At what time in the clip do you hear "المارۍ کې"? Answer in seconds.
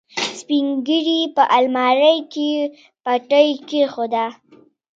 1.57-2.49